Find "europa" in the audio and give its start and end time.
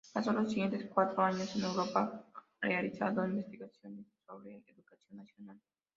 1.63-2.25